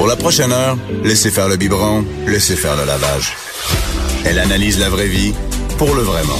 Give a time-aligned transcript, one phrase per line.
[0.00, 3.34] Pour la prochaine heure, laissez faire le biberon, laissez faire le lavage.
[4.24, 5.34] Elle analyse la vraie vie
[5.76, 6.38] pour le vrai monde.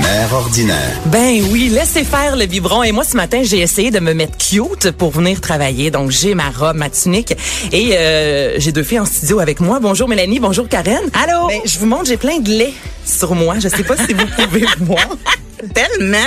[0.00, 1.00] Mère ordinaire.
[1.06, 2.82] Ben oui, laissez faire le biberon.
[2.82, 5.92] Et moi, ce matin, j'ai essayé de me mettre cute pour venir travailler.
[5.92, 7.32] Donc, j'ai ma robe, ma tunique.
[7.70, 9.78] Et euh, j'ai deux filles en studio avec moi.
[9.78, 11.08] Bonjour Mélanie, bonjour Karen.
[11.12, 11.46] Allô?
[11.46, 12.74] Ben, je vous montre, j'ai plein de lait
[13.06, 13.60] sur moi.
[13.60, 14.98] Je sais pas si vous pouvez voir.
[15.72, 16.18] Tellement!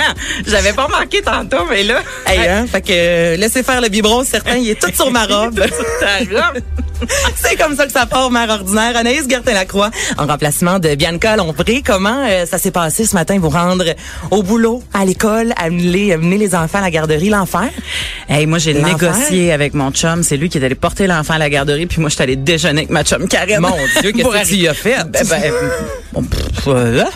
[0.46, 2.02] J'avais pas marqué tantôt, mais là.
[2.26, 2.66] Hey, hein?
[2.70, 5.60] Fait que euh, laissez faire le biberon, certain, il est tout sur ma robe.
[7.36, 8.96] C'est comme ça que ça part, mère ordinaire.
[8.96, 11.82] Anaïs Gertin-Lacroix, en remplacement de Bianca Lompré.
[11.84, 13.84] Comment euh, ça s'est passé ce matin, vous rendre
[14.30, 17.70] au boulot, à l'école, amener, amener les enfants à la garderie, l'enfer?
[18.28, 20.22] Hey, moi, j'ai négocié avec mon chum.
[20.22, 22.36] C'est lui qui est allé porter l'enfant à la garderie, puis moi, je suis allée
[22.36, 23.60] déjeuner avec ma chum Karen.
[23.60, 23.70] Mon
[24.00, 24.96] Dieu, qu'est-ce que tu y as fait?
[25.08, 25.52] Ben, ben,
[26.12, 27.08] bon, pff, voilà.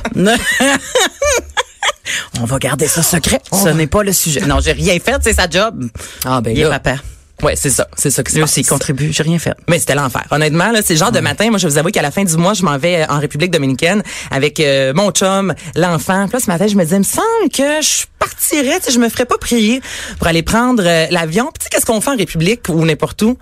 [2.42, 3.40] On va garder ça secret.
[3.52, 4.40] Ce n'est pas le sujet.
[4.40, 5.84] Non, j'ai rien fait, c'est sa job.
[6.24, 6.80] Ah, ben Il est là.
[6.80, 6.96] papa.
[7.40, 7.86] Ouais, c'est ça.
[7.96, 9.12] C'est ça que c'est aussi, il contribue.
[9.12, 9.54] J'ai rien fait.
[9.68, 10.24] Mais c'était l'enfer.
[10.32, 11.50] Honnêtement, là, c'est le genre de matin.
[11.50, 14.02] Moi, je vous avoue qu'à la fin du mois, je m'en vais en République dominicaine
[14.32, 16.24] avec euh, mon chum, l'enfant.
[16.26, 18.92] Puis là, ce matin, je me disais, il me semble que je partirais, tu sais,
[18.92, 19.80] je me ferais pas prier
[20.18, 21.44] pour aller prendre euh, l'avion.
[21.46, 23.36] Puis tu sais, qu'est-ce qu'on fait en République ou n'importe où?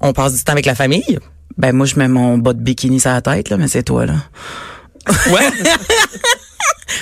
[0.00, 1.18] On passe du temps avec la famille?
[1.58, 4.06] Ben, moi, je mets mon bas de bikini sur la tête, là, mais c'est toi,
[4.06, 4.14] là.
[5.30, 5.48] Ouais.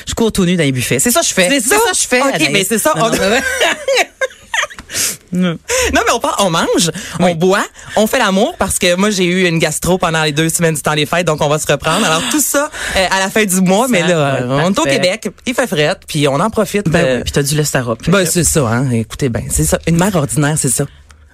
[0.07, 0.99] Je cours tout nu dans les buffets.
[0.99, 1.49] C'est ça que je fais.
[1.49, 1.77] C'est ça?
[1.77, 2.21] que je fais.
[2.21, 2.93] OK, mais c'est ça.
[2.97, 3.43] Non, On- non, mais-
[5.33, 5.59] Non,
[5.92, 7.64] mais on part, on mange, on boit,
[7.97, 10.80] on fait l'amour parce que moi j'ai eu une gastro pendant les deux semaines du
[10.80, 12.07] temps des fêtes, donc on va se reprendre.
[12.07, 14.85] Alors tout ça euh, à la fin du mois, mais là, on est au.
[14.85, 16.89] Québec, il fait fret, puis on en profite.
[16.89, 17.98] Ben euh, oui, puis t'as du ta robe.
[18.09, 18.89] ben, c'est ça, hein.
[18.91, 19.79] Écoutez, ben c'est ça.
[19.86, 20.86] Une mère ordinaire, c'est ça.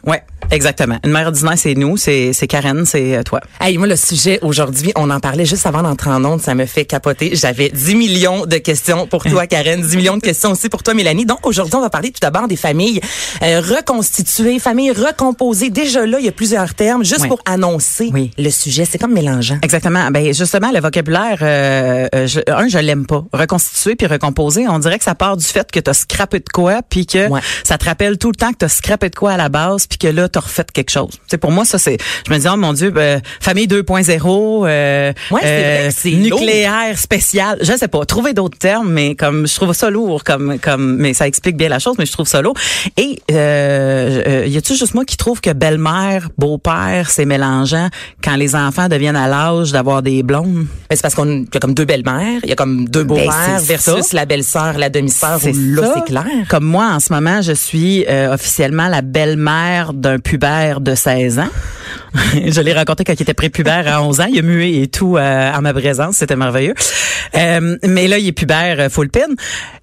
[0.05, 0.99] Ouais, exactement.
[1.05, 3.41] Une mère ordinaire, c'est nous, c'est c'est Karen, c'est euh, toi.
[3.61, 6.67] Hey, moi, le sujet aujourd'hui, on en parlait juste avant d'entrer en onde, ça me
[6.67, 7.37] fait capoter.
[7.37, 10.95] J'avais 10 millions de questions pour toi, Karen, 10 millions de questions aussi pour toi,
[10.95, 11.25] Mélanie.
[11.25, 13.01] Donc, aujourd'hui, on va parler tout d'abord des familles
[13.43, 15.71] euh, reconstituées, familles recomposées.
[15.71, 17.29] Déjà là, il y a plusieurs termes, juste Oui.
[17.29, 18.33] pour annoncer Oui.
[18.39, 18.85] le sujet.
[18.85, 19.59] C'est comme mélangeant.
[19.63, 20.11] Exactement.
[20.11, 23.25] Ben justement, le vocabulaire, euh, euh, je, un, je l'aime pas.
[23.33, 26.81] Reconstituer puis recomposer, on dirait que ça part du fait que t'as scrappé de quoi,
[26.89, 27.41] puis que Ouais.
[27.63, 30.09] ça te rappelle tout le temps que t'as scrappé de quoi à la base, puis
[30.09, 31.11] que là t'as refait quelque chose.
[31.27, 31.99] C'est pour moi ça c'est.
[32.27, 37.59] Je me dis oh mon Dieu, ben, famille 2.0, euh, Ouais, c'est nucléaire spécial.
[37.61, 38.05] Je sais pas.
[38.07, 41.69] Trouver d'autres termes, mais comme je trouve ça lourd, comme comme, mais ça explique bien
[41.69, 42.55] la chose, mais je trouve ça lourd.
[42.97, 47.89] Et euh, euh, y a-tu juste moi qui trouve que belle-mère, beau-père, c'est mélangeant
[48.25, 50.67] quand les enfants deviennent à l'âge d'avoir des blondes?
[50.89, 53.27] Ben, c'est parce qu'on y a comme deux belles-mères, il y a comme deux beaux-pères
[53.27, 54.17] Ben, versus ça.
[54.17, 55.39] la belle-sœur, la demi-sœur.
[55.43, 56.25] Là, c'est clair.
[56.49, 61.39] Comme moi, en ce moment, je suis euh, officiellement la belle-mère d'un pubère de 16
[61.41, 61.49] ans.
[62.35, 64.27] je l'ai rencontré quand il était prépubère à 11 ans.
[64.31, 66.17] Il a mué et tout euh, en ma présence.
[66.17, 66.75] C'était merveilleux.
[67.37, 69.21] Euh, mais là, il est pubère euh, full pin.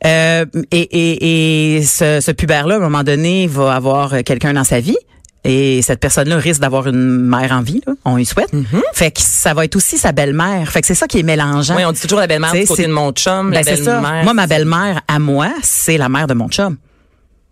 [0.06, 4.64] Euh, et et, et ce, ce pubère-là, à un moment donné, va avoir quelqu'un dans
[4.64, 4.98] sa vie.
[5.46, 7.94] Et cette personne-là risque d'avoir une mère en vie, là.
[8.04, 8.52] on y souhaite.
[8.94, 10.70] Fait que ça va être aussi sa belle-mère.
[10.70, 11.78] Fait que c'est ça qui est mélangeant.
[11.78, 13.94] Oui, on dit toujours la belle-mère du côté c'est- de mon chum, la Ben, ça.
[14.02, 14.24] belle-mère.
[14.26, 16.76] Moi, ma belle-mère à moi, c'est la mère de mon chum.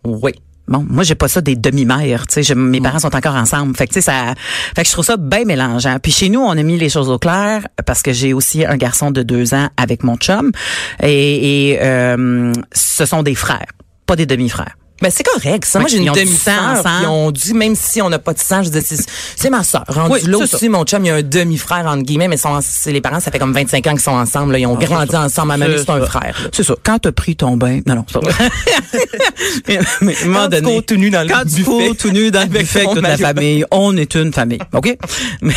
[0.04, 0.34] Oui.
[0.68, 3.76] Bon, moi j'ai pas ça des demi-mères, tu sais, mes parents sont encore ensemble.
[3.76, 4.34] Fait que tu sais ça
[4.76, 5.98] fait que je trouve ça bien mélangeant.
[6.02, 8.76] Puis chez nous, on a mis les choses au clair parce que j'ai aussi un
[8.76, 10.52] garçon de deux ans avec mon chum
[11.02, 13.72] et, et, euh, ce sont des frères,
[14.06, 14.76] pas des demi-frères.
[15.02, 15.66] Ben c'est correct.
[15.66, 15.80] Ça.
[15.80, 16.54] Moi j'ai ils une ont demi-sœur.
[16.56, 16.98] sang ensemble.
[16.98, 18.80] Puis on dit même si on n'a pas de sang, je dis
[19.36, 19.84] c'est, ma sœur.
[19.88, 22.58] Rendu Oui, là aussi, mon chum il y a un demi-frère entre guillemets, mais sont,
[22.88, 24.54] les parents ça fait comme 25 ans qu'ils sont ensemble.
[24.54, 24.60] Là.
[24.60, 25.50] Ils ont grandi ensemble.
[25.50, 26.50] Ma mamie C'est un frère.
[26.52, 26.74] C'est ça.
[26.84, 28.50] Quand t'as pris ton bain, non non, c'est pas vrai.
[29.68, 31.64] mais, mais à un moment Quand tu cours tout nu dans le quand tu buffet.
[31.64, 34.98] cours tout nu dans le buffet avec toute la famille, on est une famille, ok?
[35.42, 35.54] Mais,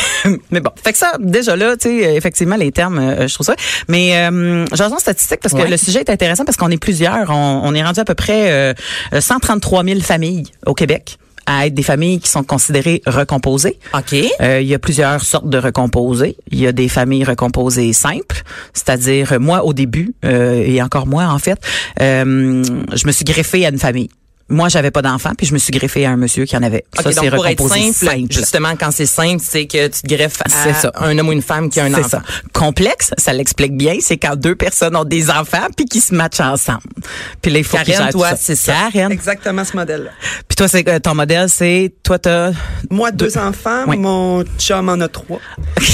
[0.51, 3.47] mais bon, fait que ça déjà là, tu sais, effectivement les termes, euh, je trouve
[3.47, 3.55] ça.
[3.89, 5.69] Mais euh, j'en statistique parce que Ouais.
[5.69, 7.31] le sujet est intéressant parce qu'on est plusieurs.
[7.31, 8.75] On, on est rendu à peu près euh,
[9.31, 11.17] 133 000 familles au Québec
[11.47, 13.79] à être des familles qui sont considérées recomposées.
[13.95, 14.17] OK.
[14.41, 16.37] Euh, il y a plusieurs sortes de recomposés.
[16.51, 18.43] Il y a des familles recomposées simples,
[18.75, 21.61] c'est-à-dire moi au début euh, et encore moi en fait,
[22.01, 24.11] euh, je me suis greffée à une famille.
[24.51, 26.85] Moi, j'avais pas d'enfant, puis je me suis greffée à un monsieur qui en avait.
[26.99, 30.03] OK, ça, donc c'est pour être recomposé simple, justement, quand c'est simple, c'est que tu
[30.03, 30.93] te greffes C'est à ça.
[30.97, 32.09] un homme ou une femme qui a un C'est enfant.
[32.09, 32.23] ça.
[32.53, 36.41] Complexe, ça l'explique bien, c'est quand deux personnes ont des enfants puis qui se matchent
[36.41, 36.81] ensemble.
[37.41, 38.75] Puis là, il faut qu'ils Karen, toi, c'est ça.
[38.93, 39.13] Karen.
[39.13, 40.11] Exactement ce modèle-là.
[40.49, 42.51] Puis toi, c'est euh, ton modèle, c'est toi, t'as.
[42.91, 43.97] Moi, deux, enfants, Oui.
[43.97, 45.39] mon chum en a trois.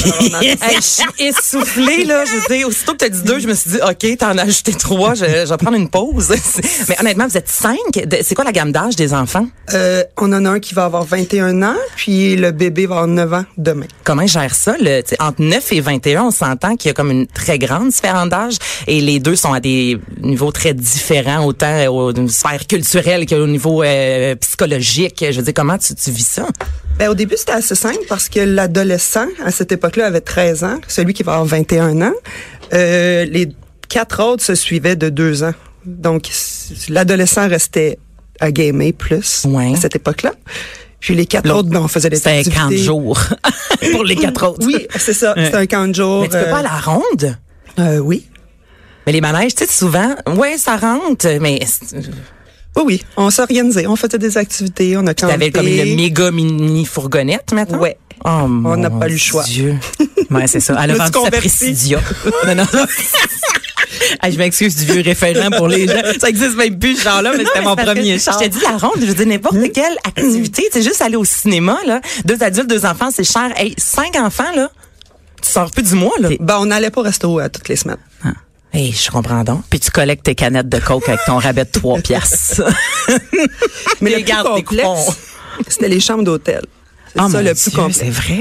[0.05, 2.25] Alors, on en a- Hey, je suis essoufflée, là.
[2.25, 4.43] Je veux dire, aussitôt que t'as dit deux, je me suis dit, OK, t'en as
[4.43, 6.33] ajouté trois, je, je vais prendre une pause.
[6.89, 7.77] Mais honnêtement, vous êtes cinq.
[8.23, 9.49] C'est quoi la gamme d'âge des enfants?
[9.75, 13.09] Euh, on en a un qui va avoir 21 ans, puis le bébé va avoir
[13.09, 13.87] 9 ans demain.
[14.05, 14.77] Comment ils gèrent ça?
[14.79, 18.29] Le, entre 9 et 21, on s'entend qu'il y a comme une très grande différence
[18.29, 18.55] d'âge
[18.87, 23.49] et les deux sont à des niveaux très différents, autant au d'une sphère culturelle qu'au
[23.49, 25.25] niveau euh, psychologique.
[25.29, 26.47] Je veux dire, comment tu, tu vis ça?
[26.99, 30.79] Ben, au début, c'était assez simple parce que l'adolescent, à cette époque-là, avait 13 ans,
[30.87, 32.15] celui qui va avoir 21 ans.
[32.73, 33.49] Euh, les
[33.89, 35.55] quatre autres se suivaient de deux ans.
[35.85, 36.29] Donc,
[36.89, 37.99] l'adolescent restait
[38.41, 39.73] à gamer plus Ouais.
[39.75, 40.33] à cette époque-là.
[41.01, 42.59] Puis les quatre autres, ben, on faisait des C'était un activités.
[42.61, 43.19] camp de jour
[43.93, 44.67] pour les quatre autres.
[44.67, 45.35] Oui, c'est ça.
[45.37, 46.23] C'était un camp de jour.
[46.23, 47.37] Mais tu peux euh, pas à la ronde?
[47.79, 48.27] euh, oui.
[49.07, 51.61] Mais les manèges, tu sais, souvent, ouais, ça rentre, mais
[52.77, 53.03] Oui, oui.
[53.17, 53.87] On s'organisait.
[53.87, 54.97] On faisait des activités.
[54.97, 55.33] On a campé.
[55.33, 57.79] t'avais comme une méga mini fourgonnette maintenant?
[57.79, 57.99] Ouais.
[58.25, 59.45] Oh, On n'a pas eu le choix.
[59.45, 59.77] Dieu.
[60.31, 60.77] Ouais, c'est ça.
[60.83, 61.31] Elle a vendu sa.
[61.31, 62.01] Presidia.
[62.47, 62.65] non, non.
[64.23, 65.95] Hey, je m'excuse du vieux référent pour les gens.
[66.21, 68.39] Ça existe même plus, ce genre-là, mais c'était mon premier char.
[68.41, 70.65] Je te dis la ronde, je veux dire n'importe quelle activité.
[70.73, 72.01] C'est juste aller au cinéma, là.
[72.25, 73.53] Deux adultes, deux enfants, c'est cher.
[73.57, 74.71] Hey, cinq enfants, là.
[75.43, 76.31] Tu sors plus du mois, là.
[76.41, 77.97] Ben, on n'allait pas au resto euh, toutes les semaines.
[78.73, 79.63] Hey, je comprends donc.
[79.71, 82.63] Puis tu collectes tes canettes de coke avec ton rabais de 3 piastres.
[84.01, 85.15] Mais le Les plus complexe, coupons.
[85.69, 86.63] c'était les chambres d'hôtel.
[87.15, 87.99] C'est Oh ça mon le plus Dieu, complexe.
[88.01, 88.41] C'est vrai?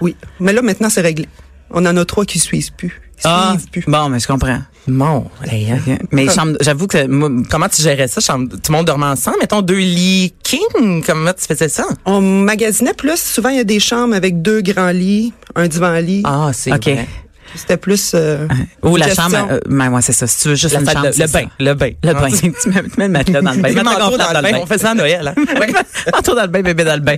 [0.00, 0.14] Oui.
[0.38, 1.26] Mais là, maintenant, c'est réglé.
[1.70, 3.00] On en a trois qui suivent plus.
[3.24, 3.84] Ah, plus.
[3.86, 4.58] bon, mais je comprends.
[4.88, 5.78] Bon, hey, hein.
[6.10, 8.20] Mais chambre- j'avoue que moi, Comment tu gérais ça?
[8.20, 9.36] chambre- Tout le monde dormait ensemble?
[9.40, 11.04] Mettons deux lits king.
[11.06, 11.84] Comment tu faisais ça?
[12.04, 13.20] On magasinait plus.
[13.22, 16.22] Souvent, il y a des chambres avec deux grands lits, un divan-lit.
[16.24, 16.82] Ah, c'est OK.
[16.84, 17.06] vrai.
[17.54, 18.12] C'était plus...
[18.14, 18.46] euh,
[18.82, 19.24] Ou la gestion.
[19.24, 20.26] chambre, euh, ben, ouais, c'est ça.
[20.26, 21.90] Si tu veux juste La une chambre, de- le bain, le bain.
[22.02, 22.28] Le bain.
[22.40, 23.72] tu mets, tu mets le matelas dans le bain.
[23.82, 24.58] Dans le bain.
[24.62, 25.34] On faisait ça à Noël, hein?
[25.60, 25.68] Ouais.
[26.12, 27.16] manteau dans le bain, bébé dans le bain.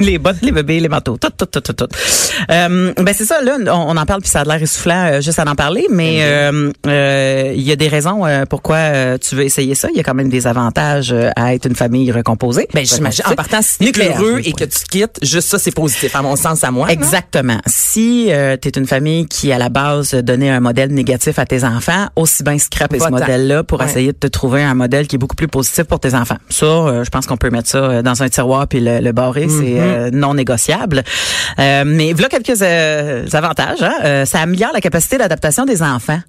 [0.00, 1.86] les bottes, les bébés, les manteaux, tout, tout, tout, tout, tout.
[2.50, 5.20] Euh, ben c'est ça, là, on, on en parle puis ça a l'air essoufflant euh,
[5.20, 9.18] juste à en parler, mais euh, euh, il y a des raisons euh, pourquoi euh,
[9.18, 9.88] tu veux essayer ça.
[9.92, 12.68] Il y a quand même des avantages euh, à être une famille recomposée.
[12.74, 13.24] Ben, j'imagine.
[13.26, 16.22] En partant, si t'es Nucléaire, heureux et que tu quittes, juste ça, c'est positif, à
[16.22, 16.90] mon sens, à moi.
[16.90, 17.58] Exactement.
[17.66, 21.46] Si euh, tu es une famille qui, à la base, donnait un modèle négatif à
[21.46, 23.86] tes enfants, aussi bien scraper ce modèle-là pour Ouais.
[23.86, 26.38] essayer de te trouver un modèle qui est beaucoup plus positif pour tes enfants.
[26.48, 29.12] Ça, euh, je pense qu'on peut mettre ça euh, dans un tiroir puis le, le
[29.12, 31.02] barrer, c'est euh, non négociable.
[31.58, 33.82] Euh, mais voilà quelques euh, avantages.
[33.82, 33.94] Hein?
[34.04, 36.20] Euh, ça améliore la capacité d'adaptation des enfants.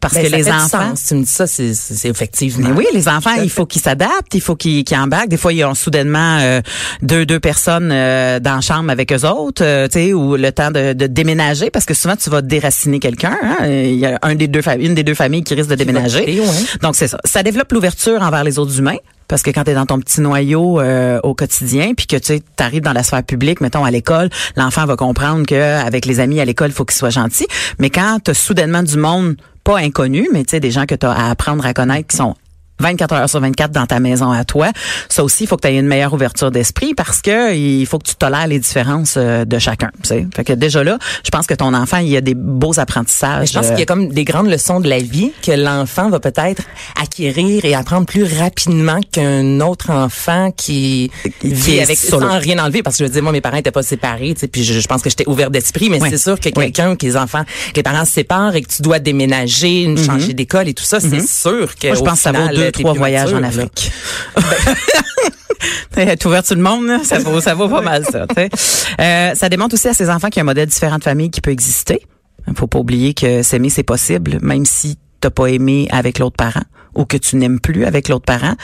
[0.00, 0.94] Parce Ben, que les enfants...
[1.08, 2.68] Tu me dis ça, c'est effectivement.
[2.68, 5.28] Mais oui, les enfants, il faut qu'ils s'adaptent, il faut qu'ils qu'ils embarquent.
[5.28, 6.60] Des fois, ils ont soudainement euh,
[7.02, 10.52] deux deux personnes euh, dans la chambre avec eux autres, euh, tu sais, ou le
[10.52, 13.36] temps de, de déménager, parce que souvent tu vas déraciner quelqu'un.
[13.42, 13.66] hein.
[13.66, 16.24] Il y a un des deux une des deux familles qui risque de déménager.
[16.24, 16.46] quitter, ouais.
[16.80, 17.18] Donc c'est ça.
[17.24, 18.96] Ça développe l'ouverture envers les autres humains.
[19.26, 22.40] Parce que quand tu es dans ton petit noyau euh, au quotidien, puis que tu
[22.58, 25.54] arrives dans la sphère publique, mettons à l'école, l'enfant va comprendre que
[25.84, 27.46] avec les amis à l'école, il faut qu'il soit gentil.
[27.78, 29.36] Mais quand tu soudainement du monde
[29.68, 32.16] pas inconnu, mais tu sais des gens que tu as à apprendre à connaître qui
[32.16, 32.34] sont
[32.80, 34.68] 24 heures sur 24 dans ta maison à toi.
[35.08, 37.98] Ça aussi, il faut que tu aies une meilleure ouverture d'esprit parce que il faut
[37.98, 39.90] que tu tolères les différences euh, de chacun.
[40.02, 40.26] tu sais.
[40.34, 43.40] Fait que déjà là, je pense que ton enfant, il y a des beaux apprentissages.
[43.40, 45.52] Mais je pense euh, qu'il y a comme des grandes leçons de la vie que
[45.52, 46.62] l'enfant va peut-être
[47.00, 52.28] acquérir et apprendre plus rapidement qu'un autre enfant qui, Qui vit avec solo.
[52.28, 54.40] sans rien enlever parce que je veux dire moi mes parents étaient pas séparés tu
[54.40, 56.08] sais puis je, je pense que j'étais ouvert d'esprit mais Oui.
[56.10, 56.52] c'est sûr que Oui.
[56.72, 60.32] quelqu'un que les enfants que les parents se séparent et que tu dois déménager changer
[60.34, 62.92] d'école et tout ça c'est sûr que je pense que ça vaut final, deux, trois
[62.94, 63.42] voyages en.
[63.42, 63.92] Afrique.
[65.96, 68.26] Être ouvert sur le monde, là, ça vaut, ça vaut pas mal ça.
[69.00, 71.30] Euh, ça démontre aussi à ces enfants qu'il y a un modèle différent de famille
[71.30, 72.02] qui peut exister.
[72.54, 76.62] Faut pas oublier que s'aimer c'est possible, même si t'as pas aimé avec l'autre parent
[76.98, 78.54] ou que tu n'aimes plus avec l'autre parent.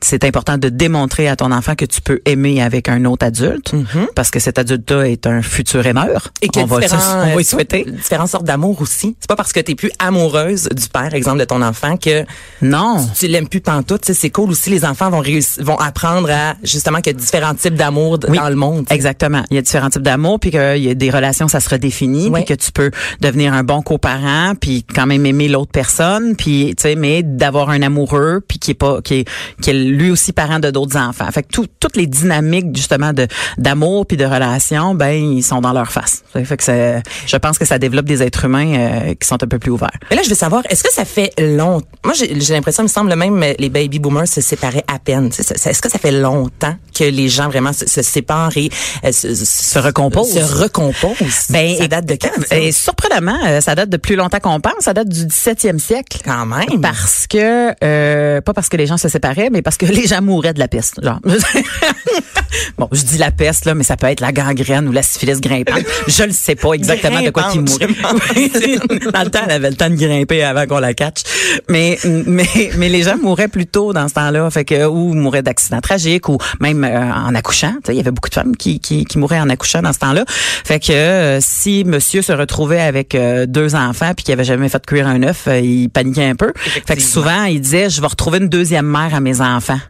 [0.00, 3.72] C'est important de démontrer à ton enfant que tu peux aimer avec un autre adulte,
[4.16, 6.28] parce que cet adulte-là est un futur aimeur.
[6.42, 7.84] Et qu'il y on a va, on va euh, y souhaiter.
[7.84, 9.14] différentes sortes d'amour aussi.
[9.20, 12.24] C'est pas parce que t'es plus amoureuse du père, exemple de ton enfant, que
[12.62, 13.06] Non.
[13.16, 14.00] tu l'aimes plus pantoute.
[14.02, 14.70] Tu sais, c'est cool aussi.
[14.70, 18.38] Les enfants vont réussir, vont apprendre à justement qu'il y a différents types d'amour Oui,
[18.38, 18.84] dans le monde.
[18.86, 18.94] tu sais.
[18.94, 19.42] Exactement.
[19.50, 22.30] Il y a différents types d'amour, puis qu'il y a des relations, ça se redéfinit,
[22.30, 22.42] Ouais.
[22.44, 26.74] puis que tu peux devenir un bon coparent, puis quand même aimer l'autre personne, puis
[26.76, 29.24] tu sais, mais d'avoir un un amoureux puis qui est pas qui est
[29.60, 31.30] qui est lui aussi parent de d'autres enfants.
[31.32, 33.26] Fait que tout, toutes les dynamiques justement de
[33.58, 36.22] d'amour puis de relation, ben ils sont dans leur face.
[36.32, 39.46] Fait que c'est je pense que ça développe des êtres humains euh, qui sont un
[39.46, 39.90] peu plus ouverts.
[40.10, 41.86] Mais là, je veux savoir, est-ce que ça fait longtemps?
[42.04, 45.30] Moi, j'ai l'impression, il me semble même, euh, les baby boomers se séparaient à peine.
[45.32, 48.70] Ça- ça- Est-ce que ça fait longtemps que les gens vraiment se, se séparent et
[49.04, 50.32] euh, se, se recomposent?
[50.32, 51.50] Se recomposent?
[51.50, 52.30] Ben, ça date de quand?
[52.48, 52.58] ça?
[52.58, 54.72] Et surprenamment, ça date de plus longtemps qu'on pense.
[54.80, 56.18] Ça date du 17e siècle.
[56.24, 56.80] Quand même.
[56.80, 60.22] Parce que, euh, pas parce que les gens se séparaient, mais parce que les gens
[60.22, 61.02] mouraient de la peste.
[61.02, 61.20] Genre.
[62.78, 65.40] bon, je dis la peste, là, mais ça peut être la gangrène ou la syphilis
[65.40, 65.84] grimpante.
[66.06, 67.86] Je le sais pas exactement de quoi ils mouraient.
[69.12, 71.22] dans le temps, elle avait le temps de grimper avant qu'on la catch.
[71.68, 74.50] Mais, mais, mais les gens mouraient plus tôt dans ce temps-là.
[74.50, 77.74] Fait que, ou mouraient d'accidents tragiques ou même euh, en accouchant.
[77.88, 80.24] Il y avait beaucoup de femmes qui, qui, qui mouraient en accouchant dans ce temps-là.
[80.28, 84.68] Fait que euh, si monsieur se retrouvait avec euh, deux enfants puis qu'il avait jamais
[84.68, 86.52] fait cuire un œuf, il paniquait un peu.
[86.56, 89.80] Fait que souvent, il disait, je vais retrouver une deuxième mère à mes enfants.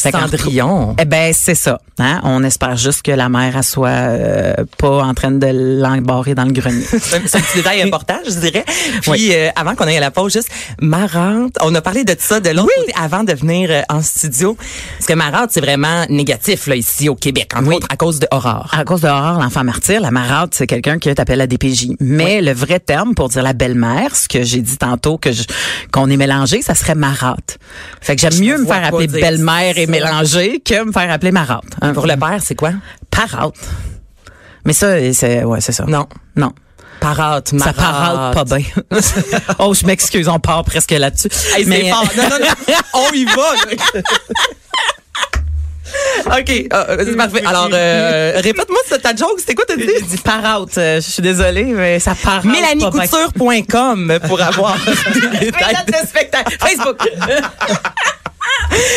[0.00, 0.96] Cendrillon.
[0.98, 1.80] eh ben c'est ça.
[1.98, 2.20] Hein?
[2.24, 6.44] On espère juste que la mère elle soit euh, pas en train de l'embarrer dans
[6.44, 6.84] le grenier.
[7.00, 8.64] C'est un, petit détail important, je dirais.
[9.02, 11.56] Puis, euh, avant qu'on aille à la pause, juste, marrante.
[11.60, 14.56] On a parlé de ça de l'autre côté avant de venir euh, en studio.
[14.98, 17.52] Parce que marante, c'est vraiment négatif, là, ici au Québec.
[17.56, 18.70] Entre autres, à cause de Aurore.
[18.72, 21.88] À cause de Aurore, l'enfant martyr, la marade, c'est quelqu'un qui t'appelle la DPJ.
[22.00, 25.30] Mais le vrai terme pour dire la belle-mère, ce que j'ai dit tantôt que
[25.92, 27.58] qu'on est mélangé, ça serait marate.
[28.00, 30.04] Fait que j'aime mieux me faire appeler belle-mère et ça.
[30.06, 31.64] mélangé que me faire appeler marate.
[31.80, 31.92] hein.
[31.92, 32.70] Pour le père, c'est quoi?
[33.10, 33.52] Parade.
[34.64, 35.84] Mais ça, c'est ouais, c'est ça.
[35.86, 36.06] Non.
[36.36, 36.52] Non.
[37.00, 37.76] Parate, Ça marate.
[37.76, 38.64] parade pas bien.
[39.58, 41.28] oh, je m'excuse, on part presque là-dessus.
[41.56, 42.04] Hey, fort.
[42.16, 42.74] Non, non, non.
[43.08, 43.54] On y va.
[46.38, 47.42] OK, euh, c'est parfait.
[47.44, 49.86] Alors, euh, répète-moi ça, ta joke, c'était quoi t'as dit?
[49.86, 50.18] J'ai dit
[50.78, 52.52] euh, Je suis désolée, mais ça bien.
[52.52, 56.56] MélanieCouture.com pour avoir des détails de spectacle.
[56.60, 56.98] Facebook.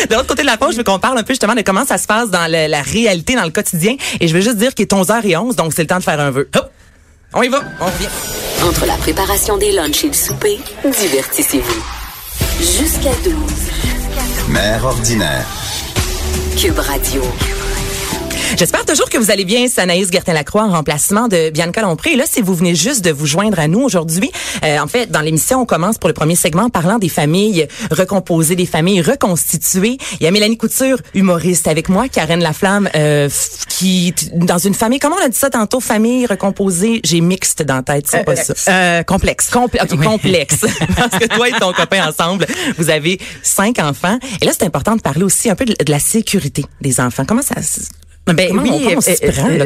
[0.08, 1.84] De l'autre côté de la page, je veux qu'on parle un peu justement de comment
[1.84, 3.96] ça se passe dans le- la réalité, dans le quotidien.
[4.20, 6.30] Et je veux juste dire qu'il est 11h11, donc c'est le temps de faire un
[6.30, 6.48] vœu.
[6.56, 6.70] Hop!
[7.32, 8.08] On y va, on revient.
[8.62, 11.82] Entre la préparation des lunchs et le souper, divertissez-vous.
[12.60, 13.34] Jusqu'à 12.
[14.48, 15.44] Mère ordinaire.
[16.56, 17.22] Cube Radio.
[18.56, 19.66] J'espère toujours que vous allez bien.
[19.68, 22.12] C'est Anaïs Gertin-Lacroix en remplacement de Bianca Lompré.
[22.12, 24.30] Et là, si vous venez juste de vous joindre à nous aujourd'hui,
[24.64, 27.66] euh, en fait, dans l'émission, on commence pour le premier segment en parlant des familles
[27.90, 29.98] recomposées, des familles reconstituées.
[30.20, 33.28] Il y a Mélanie Couture, humoriste avec moi, Karen Laflamme, euh,
[33.68, 37.76] qui, dans une famille, comment on a dit ça tantôt, famille recomposée, j'ai mixte dans
[37.76, 38.54] la tête, c'est pas ça.
[38.68, 39.50] Euh, complexe.
[39.50, 40.60] Complé- ok, complexe.
[40.96, 42.46] Parce que toi et ton copain ensemble,
[42.78, 44.18] vous avez cinq enfants.
[44.40, 47.24] Et là, c'est important de parler aussi un peu de, de la sécurité des enfants.
[47.26, 47.54] Comment ça...
[48.26, 49.20] Ben Comment oui, c'est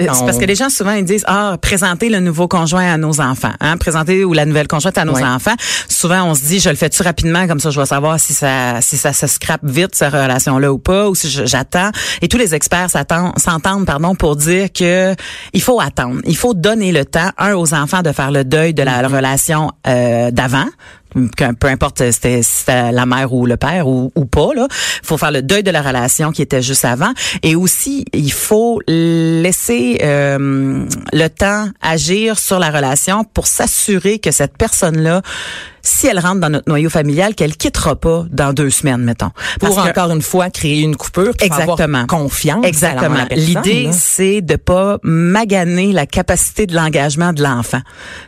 [0.07, 3.21] parce on- que les gens souvent ils disent ah présenter le nouveau conjoint à nos
[3.21, 5.23] enfants, hein, présenter ou la nouvelle conjointe à nos Ouais.
[5.23, 5.55] enfants.
[5.89, 7.47] Souvent on se dit je le fais-tu rapidement?
[7.47, 10.73] Comme ça je vais savoir si ça si ça se scrape vite cette relation là
[10.73, 11.91] ou pas ou si j'attends.
[12.21, 15.15] Et tous les experts s'attendent- s'entendent pardon pour dire que
[15.53, 18.75] il faut attendre, il faut donner le temps un aux enfants de faire le deuil
[18.75, 19.03] de Mm-hmm.
[19.03, 20.67] la relation euh, d'avant
[21.15, 24.67] peu importe si c'était c'était la mère ou le père ou, ou pas là,
[25.03, 27.13] faut faire le deuil de la relation qui était juste avant.
[27.43, 34.31] Et aussi il faut laisser euh, le temps agir sur la relation pour s'assurer que
[34.31, 35.23] cette personne là
[35.89, 39.75] si elle rentre dans notre noyau familial qu'elle quittera pas dans deux semaines mettons pour
[39.75, 42.07] Parce que- encore une fois créer une coupure, avoir Exactement.
[42.07, 42.65] confiance.
[42.67, 43.25] Exactement.
[43.31, 47.81] L'idée, c'est de pas maganer la capacité de l'engagement de l'enfant.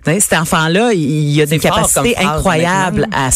[0.07, 3.29] Cet enfant-là, il a des capacités incroyables à,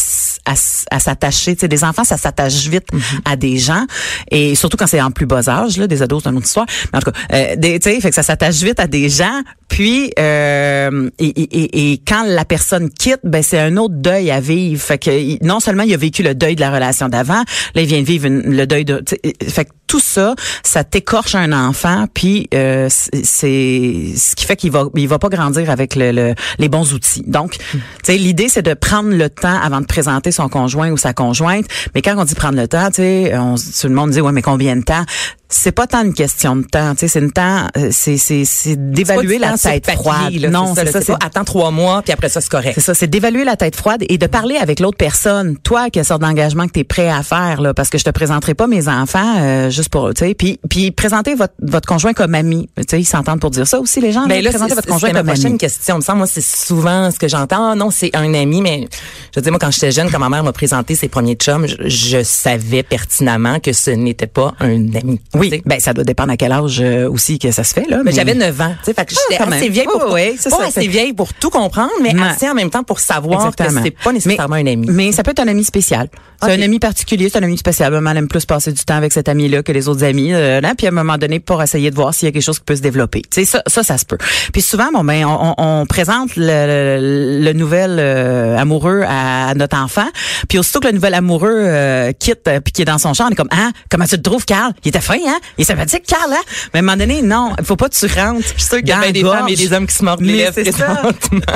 [0.45, 0.53] à,
[0.91, 1.55] à s'attacher.
[1.55, 3.01] Des enfants, ça s'attache vite Mhm.
[3.25, 3.85] à des gens,
[4.31, 6.65] et surtout quand c'est en plus bas âge, là, des ados, c'est une autre histoire.
[6.93, 9.41] Mais en tout cas, euh, des- fait que ça s'attache vite à des gens.
[9.67, 14.14] Puis, euh, et, et, et, et quand la personne quitte, ben c'est un autre deuil
[14.15, 14.81] à vivre.
[14.81, 17.43] Fait que non seulement il a vécu le deuil de la relation d'avant,
[17.75, 19.03] là il vient de vivre une- le deuil de.
[19.07, 19.19] sais,
[19.49, 22.05] Fait que tout ça, ça t'écorche un enfant.
[22.13, 26.35] Puis euh, c'est ce qui fait qu'il va il va pas grandir avec le, le-
[26.57, 27.23] les bons outils.
[27.27, 30.97] Donc, tu sais, l'idée c'est de prendre le temps avant de présenter son conjoint ou
[30.97, 31.65] sa conjointe.
[31.93, 33.33] Mais quand on dit prendre le temps, tu sais,
[33.81, 35.03] tout le monde dit ouais mais combien de temps?
[35.49, 38.45] C'est pas tant une question de temps, tu sais, c'est une temps, euh, c'est c'est
[38.45, 40.33] c'est d'évaluer la tête papier, froide.
[40.33, 41.01] là, non, c'est ça.
[41.01, 42.73] ça, attends trois mois, puis après ça, c'est correct.
[42.75, 45.57] c'est ça, c'est d'évaluer la tête froide et de parler avec l'autre personne.
[45.57, 48.09] Toi, quelle sorte d'engagement que tu es prêt à faire là parce que je te
[48.09, 52.13] présenterai pas mes enfants euh, juste pour tu sais puis puis présenter votre votre conjoint
[52.13, 52.69] comme ami.
[52.77, 54.27] Tu sais, ils s'entendent pour dire ça aussi les gens.
[54.27, 55.57] Ben là, présenter votre conjoint ma comme prochaine ami.
[55.57, 55.97] question.
[55.97, 57.71] Me semble, moi, c'est souvent ce que j'entends.
[57.71, 58.87] Ah, non, c'est un ami, mais
[59.35, 61.87] je dire, moi, quand j'étais jeune, quand ma mère m'a présenté ses premiers chums, je,
[61.87, 65.19] je savais pertinemment que ce n'était pas un ami.
[65.33, 65.63] Oui, Oui, tu sais.
[65.65, 68.01] ben ça doit dépendre à quel âge euh, aussi que ça se fait là.
[68.03, 70.49] Mais j'avais 9 ans, tu sais, fait que j'étais quand assez vieille pour oui, c'est
[70.49, 72.21] pas ça, assez vieille pour tout comprendre, mais Ouais.
[72.29, 73.81] assez en même temps pour savoir Exactement.
[73.81, 74.87] que c'est pas nécessairement mais, un ami.
[74.89, 76.07] Mais ça peut être un ami spécial.
[76.41, 77.91] C'est un ami particulier, c'est un ami spécial.
[77.91, 80.33] Maman elle aime plus passer du temps avec cet ami-là que les autres amis.
[80.33, 82.43] euh, là, puis à un moment donné, pour essayer de voir s'il y a quelque
[82.43, 83.21] chose qui peut se développer.
[83.23, 84.17] Tu sais, ça, ça, ça se peut.
[84.53, 89.53] Puis souvent, bon ben, on, on- on présente le, le, le nouvel euh, amoureux à,
[89.55, 90.05] notre enfant.
[90.47, 93.25] Puis aussitôt que le nouvel amoureux euh, quitte, euh, puis qui est dans son champ,
[93.27, 94.73] on est comme, ah, comment tu te trouves, Carl?
[94.83, 95.39] Il était fin, hein?
[95.57, 96.41] Il est sympathique, Carl, hein?
[96.73, 98.41] Mais à un moment donné, non, il faut pas que tu rentres.
[98.41, 100.37] Je suis sûr qu'il y a des femmes et des hommes qui se mordent les
[100.37, 100.59] lèvres.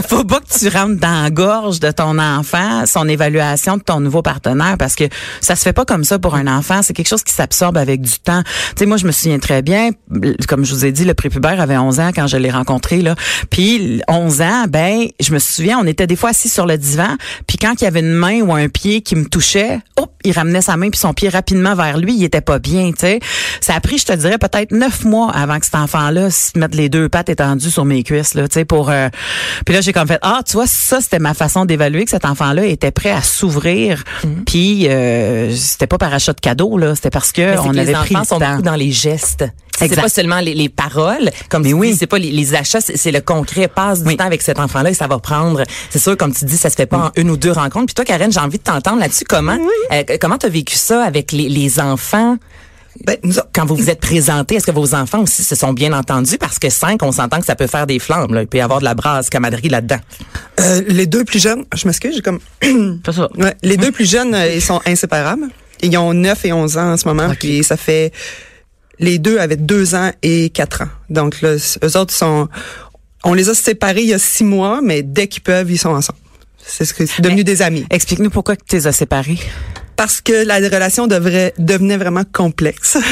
[0.07, 3.99] Faut pas que tu rentres dans la gorge de ton enfant, son évaluation de ton
[3.99, 5.05] nouveau partenaire, parce que
[5.41, 6.81] ça se fait pas comme ça pour un enfant.
[6.81, 8.43] C'est quelque chose qui s'absorbe avec du temps.
[8.43, 9.91] Tu sais, moi, je me souviens très bien,
[10.47, 13.15] comme je vous ai dit, le prépubère avait 11 ans quand je l'ai rencontré, là.
[13.49, 17.15] Puis, 11 ans, ben, je me souviens, on était des fois assis sur le divan,
[17.47, 20.31] puis quand il y avait une main ou un pied qui me touchait, hop, il
[20.33, 23.19] ramenait sa main puis son pied rapidement vers lui, il était pas bien, tu sais.
[23.61, 26.75] Ça a pris, je te dirais, peut-être neuf mois avant que cet enfant-là se mette
[26.75, 28.89] les deux pattes étendues sur mes cuisses, là, tu sais, pour...
[28.89, 29.09] euh,
[29.65, 32.25] Puis là, j'ai comme fait, ah, tu vois, ça, c'était ma façon d'évaluer que cet
[32.25, 34.03] enfant-là était prêt à s'ouvrir.
[34.45, 37.77] Puis, euh, c'était pas par achat de cadeau, là, c'était parce que Mais on que
[37.77, 38.49] avait les pris enfants le sont temps.
[38.51, 39.45] beaucoup dans les gestes.
[39.77, 41.91] C'est pas seulement les, les paroles, comme tu oui.
[41.93, 43.69] dis, c'est pas les, les achats, c'est le concret.
[43.69, 44.17] Passe du Oui.
[44.17, 45.63] temps avec cet enfant-là et ça va prendre.
[45.89, 47.85] C'est sûr, comme tu dis, ça se fait pas en une ou deux rencontres.
[47.85, 49.23] Puis toi, Karen, j'ai envie de t'entendre là-dessus.
[49.27, 49.57] Comment,
[49.93, 52.35] euh, comment t'as vécu ça avec les, les enfants?
[53.05, 55.73] Ben, nous autres, Quand vous vous êtes présentés, est-ce que vos enfants aussi se sont
[55.73, 56.37] bien entendus?
[56.37, 58.33] Parce que cinq, on s'entend que ça peut faire des flammes.
[58.33, 58.41] Là.
[58.41, 59.99] Il peut y avoir de la brasse camaderie là-dedans.
[60.59, 62.39] euh, les deux plus jeunes, je m'excuse, j'ai comme
[63.11, 63.29] ça.
[63.37, 65.47] Ouais, les deux plus jeunes, euh, ils sont inséparables.
[65.81, 68.11] Ils ont 9 et 11 ans en ce moment, puis ça fait
[68.99, 70.89] les deux avaient deux ans et quatre ans.
[71.09, 72.49] Donc là, eux autres sont
[73.23, 75.89] on les a séparés il y a six mois, mais dès qu'ils peuvent, ils sont
[75.89, 76.19] ensemble.
[76.65, 77.85] C'est ce que c'est devenu des amis.
[77.89, 79.39] Explique-nous pourquoi tu les as séparés.
[79.95, 82.97] Parce que la relation devrait devenait vraiment complexe.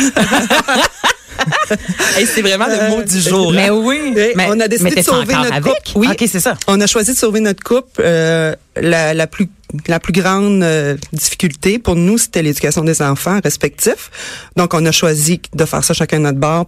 [2.18, 3.52] Hey, c'est vraiment le mot du jour.
[3.54, 3.74] Mais hein?
[3.74, 4.14] oui.
[4.18, 5.84] Et Mais, on a décidé mais de sauver notre avec?
[5.84, 5.98] couple?
[5.98, 6.08] Oui.
[6.12, 6.58] OK, c'est ça.
[6.68, 8.02] On a choisi de sauver notre couple.
[8.04, 9.48] Euh, la, la plus
[9.88, 14.10] la plus grande euh, difficulté pour nous, c'était l'éducation des enfants respectifs.
[14.56, 16.68] Donc, on a choisi de faire ça chacun de notre bord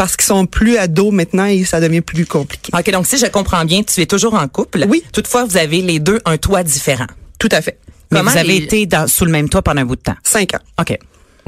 [0.00, 2.72] parce qu'ils sont plus ados maintenant et ça devient plus compliqué.
[2.74, 4.86] OK, donc si je comprends bien, tu es toujours en couple.
[4.88, 5.02] Oui.
[5.12, 7.04] Toutefois, vous avez les deux un toit différent.
[7.38, 7.78] Tout à fait.
[8.10, 10.00] Mais Comment vous avez les- été dans, sous le même toit pendant un bout de
[10.00, 10.16] temps.
[10.22, 10.58] Cinq ans.
[10.80, 10.98] OK.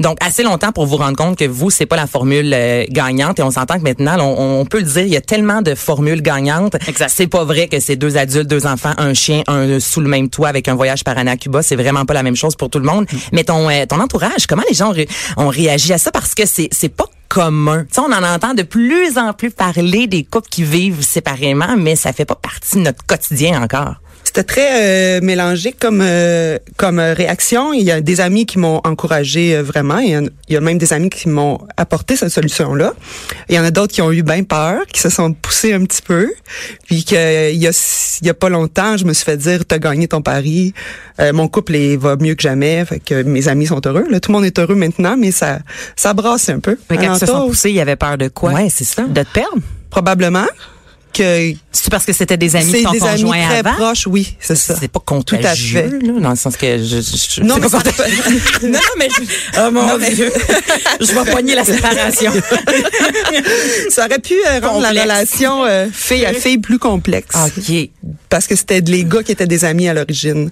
[0.03, 3.39] Donc, assez longtemps pour vous rendre compte que vous, c'est pas la formule euh, gagnante.
[3.39, 5.75] Et on s'entend que maintenant, on, on peut le dire, il y a tellement de
[5.75, 6.75] formules gagnantes.
[7.07, 10.29] C'est pas vrai que c'est deux adultes, deux enfants, un chien, un sous le même
[10.29, 11.63] toit avec un voyage par année à Cuba.
[11.63, 13.05] C'est vraiment pas la même chose pour tout le monde.
[13.11, 13.17] Mm.
[13.31, 16.11] Mais ton, euh, ton entourage, comment les gens ont, ré- ont réagi à ça?
[16.11, 17.85] Parce que c'est, c'est pas commun.
[17.85, 21.75] Tu sais, on en entend de plus en plus parler des couples qui vivent séparément,
[21.77, 23.95] mais ça fait pas partie de notre quotidien encore.
[24.35, 27.71] C'était très euh, mélangé comme euh, comme euh, réaction.
[27.71, 29.99] Il y a des amis qui m'ont encouragé euh, vraiment.
[29.99, 32.95] Il y, a, il y a même des amis qui m'ont apporté cette solution-là.
[33.49, 35.83] Il y en a d'autres qui ont eu bien peur, qui se sont poussés un
[35.85, 36.33] petit peu.
[36.87, 39.65] Puis que il y a il y a pas longtemps, je me suis fait dire
[39.67, 40.73] t'as gagné ton pari.
[41.19, 42.83] Euh, mon couple est, va mieux que jamais.
[42.85, 44.05] Fait que mes amis sont heureux.
[44.09, 45.59] Là, tout le monde est heureux maintenant, mais ça
[45.95, 46.79] ça brasse un peu.
[46.89, 48.53] Mais quand ils se sont poussés, il y avait peur de quoi?
[48.53, 49.03] Ouais, c'est ça.
[49.03, 49.61] De te perdre?
[49.93, 50.47] probablement
[51.13, 53.73] que C'est parce que c'était des amis ton des amis très avant?
[53.73, 54.07] proches.
[54.07, 54.75] Oui, c'est ça.
[54.79, 56.05] C'est pas Tout à contagieux, fait.
[56.07, 57.01] là, dans le sens que je, je,
[57.35, 58.41] je- Non, mais pas contagieux.
[58.63, 59.21] non, non, mais je,
[59.65, 60.31] Oh mon Non, Dieu!
[60.99, 62.31] je vais poigner la séparation.
[63.89, 67.35] Ça aurait pu euh, rendre la relation euh, fille à fille plus complexe.
[67.35, 67.89] OK.
[68.29, 70.51] Parce que c'était les gars qui étaient des amis à l'origine.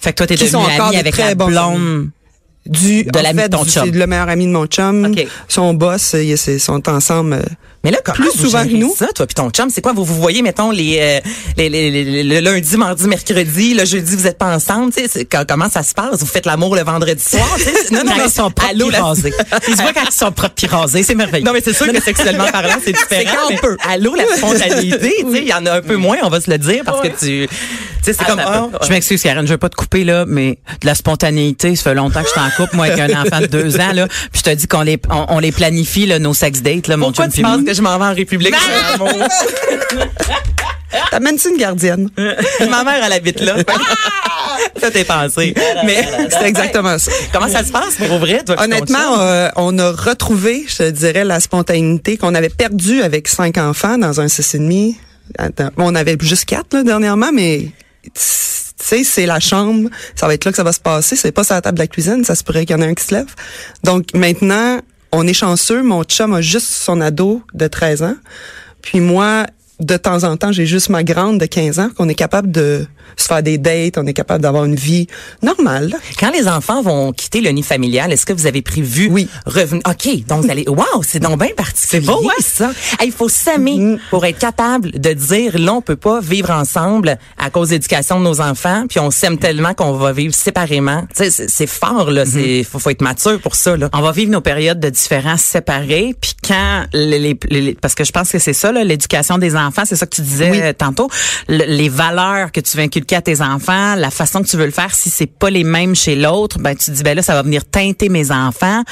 [0.00, 2.10] fait que toi, t'es Qui devenu ami avec très la blonde.
[2.66, 3.90] Du, De l'ami de ton chum.
[3.92, 5.04] Le meilleur ami de mon chum.
[5.12, 5.26] OK.
[5.48, 7.42] Son boss, euh, ils ils sont ensemble.
[7.84, 8.94] Mais là, comment Plus vous souvent que nous.
[8.96, 11.20] Ça, toi, puis ton chum, c'est quoi vous vous voyez, mettons les, euh,
[11.56, 15.26] les, les- les- le lundi, mardi, mercredi, le jeudi, vous êtes pas ensemble, tu sais,
[15.46, 16.20] comment ça se passe?
[16.20, 17.46] Vous faites l'amour le vendredi soir?
[17.92, 18.24] Non, non, non.
[18.24, 19.32] ils sont propres Allô, rasés.
[19.68, 21.44] Ils se voient quand ils sont propres puis rasés, c'est merveilleux.
[21.44, 23.38] Non, mais c'est sûr que sexuellement parlant, c'est différent.
[23.48, 23.76] C'est quand.
[23.90, 26.50] Allô, la spontanéité, tu sais, il y en a un peu moins, on va se
[26.50, 27.48] le dire, parce que tu, tu
[28.02, 30.58] sais, c'est comme, Attends, ah, Je m'excuse, Karen, je veux pas te couper, là, mais
[30.80, 33.40] de la spontanéité, ça fait longtemps que je suis en couple, moi, avec un enfant
[33.40, 34.08] de deux ans, là.
[34.08, 37.12] Puis je te dis qu'on les, on, les planifie, là, nos sex dates, là, mon
[37.12, 37.26] chum
[37.74, 38.54] je m'en vais en République?
[41.10, 42.08] T'amènes-tu une gardienne?
[42.70, 43.56] Ma mère, elle habite là.
[44.80, 45.54] Ça t'est pensé.
[45.84, 47.10] Mais C'est exactement ça.
[47.32, 48.56] comment ça se passe pour vrai, toi?
[48.62, 53.58] Honnêtement, euh, on a retrouvé, je te dirais, la spontanéité qu'on avait perdue avec cinq
[53.58, 54.96] enfants dans un six et demi.
[55.76, 57.70] On avait juste quatre là, dernièrement, mais
[58.04, 61.16] tu sais, c'est la chambre, ça va être là que ça va se passer.
[61.16, 62.88] C'est pas sur la table de la cuisine, ça se pourrait qu'il y en ait
[62.88, 63.34] un qui se lève.
[63.82, 64.78] Donc maintenant,
[65.14, 65.82] on est chanceux.
[65.82, 68.16] Mon chum a juste son ado de 13 ans.
[68.82, 69.46] Puis moi,
[69.80, 72.86] de temps en temps, j'ai juste ma grande de 15 ans, qu'on est capable de
[73.16, 75.06] se faire des dates, on est capable d'avoir une vie
[75.42, 75.94] normale.
[76.18, 79.28] Quand les enfants vont quitter le nid familial, est-ce que vous avez prévu Oui.
[79.46, 82.00] revenir OK, donc vous allez Wow, c'est donc bien particulier.
[82.04, 82.32] C'est beau, hein?
[82.40, 82.70] ça.
[83.00, 87.18] Hey, Il faut s'aimer pour être capable de dire là on peut pas vivre ensemble
[87.38, 91.02] à cause de l'éducation de nos enfants, puis on s'aime tellement qu'on va vivre séparément.
[91.16, 93.88] Tu sais, c'est- fort là, c'est faut, faut être mature pour ça là.
[93.92, 98.04] On va vivre nos périodes de différence séparées, puis quand les, les- les- parce que
[98.04, 100.72] je pense que c'est ça là, l'éducation des enfants, c'est ça que tu disais euh,
[100.72, 101.08] tantôt,
[101.48, 104.66] Le- les valeurs que tu veux inculquer à tes enfants, la façon que tu veux
[104.66, 107.22] le faire, si c'est pas les mêmes chez l'autre, ben tu te dis ben là
[107.22, 108.82] ça va venir teinter mes enfants.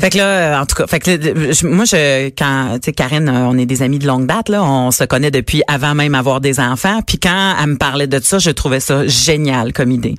[0.00, 2.86] Fait que là, euh, en tout cas, fait que là, je- moi je quand tu
[2.86, 5.62] sais Karine, euh, on est des amis de longue date là, on se connaît depuis
[5.66, 9.06] avant même avoir des enfants, puis quand elle me parlait de ça, je trouvais ça
[9.06, 10.14] génial comme idée.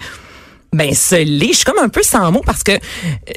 [0.75, 1.47] Ben ce l'est.
[1.47, 2.77] Je suis comme un peu sans mots parce que euh,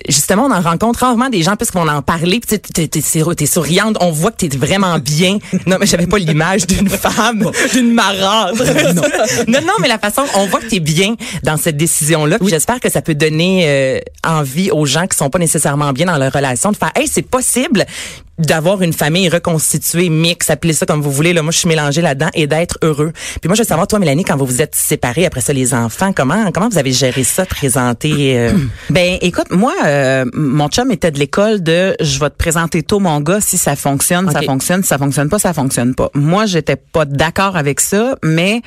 [0.08, 2.40] justement on en rencontre rarement des gens puisqu'on en parlait.
[2.40, 5.38] Puis t'es, souriante, on voit que t'es vraiment bien.
[5.66, 8.64] Non mais j'avais pas l'image d'une femme, d'une marâtre.
[8.92, 9.02] non.
[9.48, 12.38] non non mais la façon, on voit que t'es bien dans cette décision là.
[12.44, 16.18] J'espère que ça peut donner euh, envie aux gens qui sont pas nécessairement bien dans
[16.18, 17.86] leur relation de faire, hey c'est possible
[18.38, 21.32] d'avoir une famille reconstituée, mix, appelez ça comme vous voulez.
[21.32, 23.12] Là, moi, je suis mélangée là-dedans et d'être heureux.
[23.40, 25.74] Puis moi, je veux savoir, toi, Mélanie, quand vous vous êtes séparés, après ça, les
[25.74, 28.52] enfants, comment comment vous avez géré ça, présenter euh,
[28.90, 33.00] Ben écoute, moi, euh, mon chum était de l'école de je vais te présenter tôt
[33.00, 36.10] mon gars, si ça fonctionne, ça fonctionne, si ça fonctionne pas, ça fonctionne pas.
[36.14, 38.62] Moi, j'étais pas d'accord avec ça, mais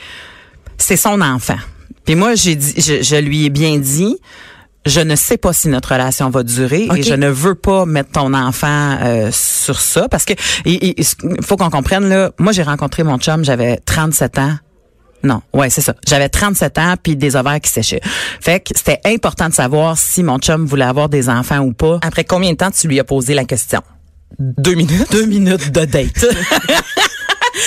[0.77, 1.57] c'est son enfant.
[2.05, 4.17] Puis moi, j'ai dit, je, je lui ai bien dit.
[4.85, 8.11] Je ne sais pas si notre relation va durer et je ne veux pas mettre
[8.11, 10.33] ton enfant euh, sur ça parce que
[10.65, 11.05] il
[11.43, 12.31] faut qu'on comprenne là.
[12.39, 14.55] Moi, j'ai rencontré mon chum, j'avais 37 ans.
[15.23, 15.93] Non, ouais, c'est ça.
[16.07, 18.01] J'avais 37 ans puis des ovaires qui séchaient.
[18.39, 21.99] Fait que c'était important de savoir si mon chum voulait avoir des enfants ou pas.
[22.01, 23.81] après combien de temps tu lui as posé la question?
[24.39, 25.11] Deux minutes?
[25.11, 26.25] Deux minutes de date.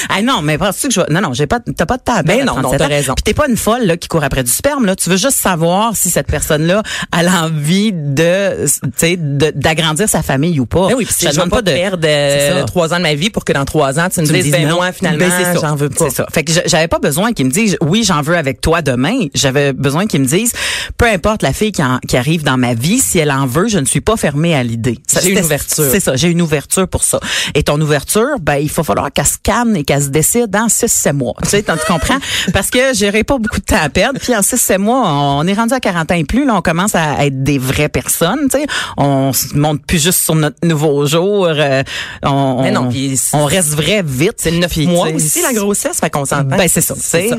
[0.09, 1.07] Ah non, mais penses-tu que je vais...
[1.11, 2.29] Non, non, j'ai pas, t'as pas de table.
[2.29, 3.15] Ben non, non, t'as raison.
[3.15, 4.97] Puis t'es pas une folle là qui court après du sperme là.
[4.97, 10.59] Tu veux juste savoir si cette personne-là a l'envie de, tu sais, d'agrandir sa famille
[10.61, 10.89] ou pas.
[10.89, 13.45] Ben oui, Je ne demande pas de perdre euh, trois ans de ma vie pour
[13.45, 14.77] que dans trois ans, tu me dises, ben non.
[14.77, 16.07] moi, finalement, Ben, j'en veux pas.
[16.09, 16.27] C'est ça.
[16.33, 19.27] Fait que j'avais pas besoin qu'ils me disent oui, j'en veux avec toi demain.
[19.35, 20.53] J'avais besoin qu'ils me disent
[20.99, 23.69] peu importe la fille qui, en- qui arrive dans ma vie, si elle en veut,
[23.69, 24.99] je ne suis pas fermée à l'idée.
[25.23, 25.85] J'ai une ouverture.
[25.91, 27.21] C'est ça, j'ai une ouverture pour ça.
[27.55, 30.69] Et ton ouverture, ben il faut falloir qu'elle se calme et qu'elle se décide dans
[30.69, 31.35] 6 7 mois.
[31.43, 32.19] Tu sais, tu comprends?
[32.53, 34.19] Parce que j'aurais pas beaucoup de temps à perdre.
[34.21, 36.63] Puis en 6 7 mois, on est rendu à 40 ans et plus là, on
[36.63, 38.67] commence à être des vraies personnes, tu sais.
[38.97, 41.83] On se monte plus juste sur notre nouveau jour, euh,
[42.23, 42.89] on Mais non,
[43.33, 44.35] on- reste vrai vite.
[44.39, 44.51] C'est
[44.87, 46.57] mois tu sais, aussi, la grossesse, fait qu'on s'entend.
[46.57, 46.95] ben c'est ça.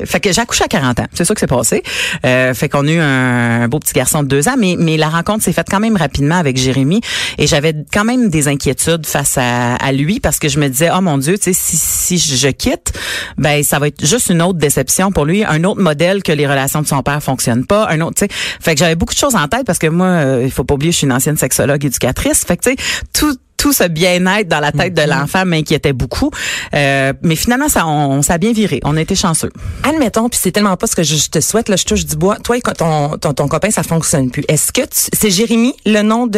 [0.05, 1.07] Fait que j'ai accouché à 40 ans.
[1.13, 1.83] C'est ça que c'est passé.
[2.25, 5.09] Euh, fait qu'on a eu un beau petit garçon de deux ans, mais mais la
[5.09, 7.01] rencontre s'est faite quand même rapidement avec Jérémy
[7.37, 10.89] et j'avais quand même des inquiétudes face à, à lui parce que je me disais
[10.95, 12.93] oh mon Dieu, tu sais si si je quitte,
[13.37, 16.47] ben ça va être juste une autre déception pour lui, un autre modèle que les
[16.47, 18.31] relations de son père fonctionnent pas, un autre, tu sais.
[18.59, 20.75] Fait que j'avais beaucoup de choses en tête parce que moi, euh, il faut pas
[20.75, 22.45] oublier, je suis une ancienne sexologue éducatrice.
[22.45, 22.75] Fait que tu sais
[23.13, 26.29] tout tout ce bien-être dans la tête de l'enfant m'inquiétait beaucoup.
[26.75, 28.79] Euh, mais finalement, ça, on, ça a bien viré.
[28.83, 29.49] On a été chanceux.
[29.81, 32.35] Admettons, puis c'est tellement pas ce que je te souhaite, là, je touche du bois.
[32.43, 34.43] Toi, quand ton, ton, ton copain, ça fonctionne plus.
[34.47, 36.37] Est-ce que tu- c'est Jérémy, le nom de,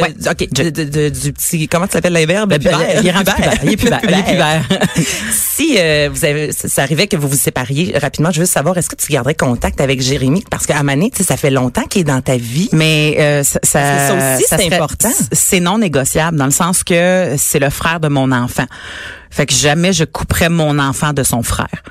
[0.00, 0.14] Ouais.
[0.30, 2.54] ok, de, de- de- du petit, comment tu l'appelles, l'imberbe?
[2.60, 3.54] Il est rendu pubère.
[3.64, 4.00] Il est pubère.
[4.04, 4.68] Il est pubère.
[5.32, 8.88] si euh, vous avez, ça arrivait que vous vous sépariez rapidement, je veux savoir, est-ce
[8.88, 10.44] que tu garderais contact avec Jérémy?
[10.50, 12.68] Parce qu'à Mané, tu sais, ça fait longtemps qu'il est dans ta vie.
[12.70, 15.10] Mais euh, ça, ça, ça aussi, c'est important.
[15.32, 18.66] C'est non négociable dans le sens que c'est le frère de mon enfant.
[19.30, 21.82] Fait que jamais je couperais mon enfant de son frère.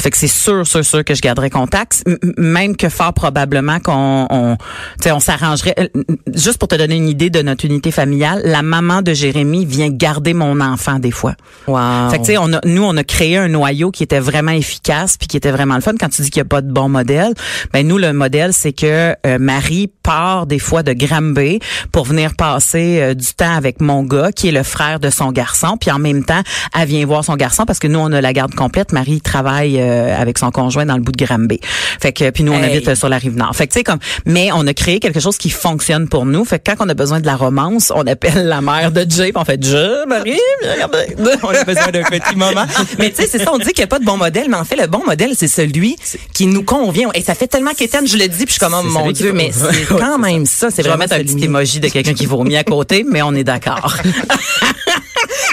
[0.00, 2.04] Fait que c'est sûr, sûr, sûr que je garderai contact,
[2.36, 5.74] même que fort probablement qu'on, on, tu sais, on s'arrangerait.
[5.78, 5.88] Euh,
[6.34, 9.88] Juste pour te donner une idée de notre unité familiale, la maman de Jérémy vient
[9.88, 11.34] garder mon enfant des fois.
[11.66, 12.10] Wow.
[12.10, 14.52] Fait que tu sais, on a, nous on a créé un noyau qui était vraiment
[14.52, 15.94] efficace puis qui était vraiment le fun.
[15.98, 17.32] Quand tu dis qu'il n'y a pas de bon modèle,
[17.72, 21.60] ben nous le modèle c'est que euh, Marie part des fois de Granby
[21.92, 25.32] pour venir passer euh, du temps avec mon gars qui est le frère de son
[25.32, 26.42] garçon, puis en même temps
[26.78, 28.92] elle vient voir son garçon parce que nous on a la garde complète.
[28.92, 31.60] Marie travaille euh, avec son conjoint dans le bout de Granby.
[32.00, 32.72] Fait que puis nous on Hey.
[32.76, 33.54] habite euh, sur la rive nord.
[33.54, 36.44] Fait que tu sais comme, mais on a créé quelque chose qui fonctionne pour nous.
[36.44, 39.32] Fait que quand on a besoin de la romance, on appelle la mère de Jay,
[39.34, 40.38] on fait Jay, Marie,
[41.42, 42.64] on a besoin d'un petit moment.
[42.98, 44.56] Mais tu sais, c'est ça, on dit qu'il n'y a pas de bon modèle, mais
[44.56, 45.96] en fait, le bon modèle, c'est celui
[46.34, 47.10] qui nous convient.
[47.14, 49.32] Et ça fait tellement qu'Étienne, je le dis, puis je suis comme, oh, mon Dieu,
[49.32, 50.70] mais c'est quand même ça.
[50.70, 53.44] C'est Je vraiment un petit emoji de quelqu'un qui vomit à côté, mais on est
[53.44, 53.96] d'accord.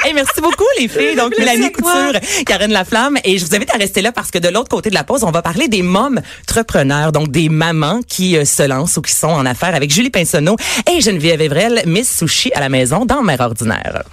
[0.06, 1.15] Hey, merci beaucoup, les filles.
[1.15, 1.72] Donc, Mélanie.
[1.72, 3.18] Couture, Karen Laflamme.
[3.24, 5.24] Et je vous invite à rester là parce que de l'autre côté de la pause,
[5.24, 9.13] on va parler des mômes entrepreneurs, donc des mamans qui euh, se lancent ou qui
[9.13, 10.58] sont en affaires avec Julie Pinsonneau
[10.94, 14.04] et Geneviève Evrel, Miss Sushi à la maison dans Mère Ordinaire.